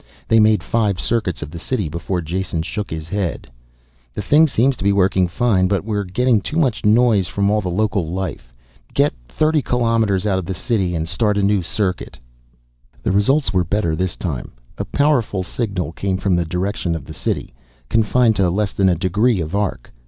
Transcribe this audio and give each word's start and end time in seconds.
They 0.27 0.39
made 0.39 0.63
five 0.63 0.99
circuits 0.99 1.43
of 1.43 1.51
the 1.51 1.59
city 1.59 1.87
before 1.87 2.21
Jason 2.21 2.63
shook 2.63 2.89
his 2.89 3.07
head. 3.09 3.51
"The 4.15 4.21
thing 4.23 4.47
seems 4.47 4.75
to 4.77 4.83
be 4.83 4.91
working 4.91 5.27
fine, 5.27 5.67
but 5.67 5.85
we're 5.85 6.05
getting 6.05 6.41
too 6.41 6.57
much 6.57 6.83
noise 6.83 7.27
from 7.27 7.51
all 7.51 7.61
the 7.61 7.69
local 7.69 8.07
life. 8.11 8.51
Get 8.95 9.13
thirty 9.29 9.61
kilometers 9.61 10.25
out 10.25 10.39
from 10.39 10.45
the 10.45 10.55
city 10.55 10.95
and 10.95 11.07
start 11.07 11.37
a 11.37 11.43
new 11.43 11.61
circuit." 11.61 12.17
The 13.03 13.11
results 13.11 13.53
were 13.53 13.63
better 13.63 13.95
this 13.95 14.15
time. 14.15 14.53
A 14.79 14.85
powerful 14.85 15.43
signal 15.43 15.91
came 15.91 16.17
from 16.17 16.35
the 16.35 16.45
direction 16.45 16.95
of 16.95 17.05
the 17.05 17.13
city, 17.13 17.53
confined 17.87 18.35
to 18.37 18.49
less 18.49 18.71
than 18.71 18.89
a 18.89 18.95
degree 18.95 19.39
of 19.39 19.55
arc. 19.55 19.91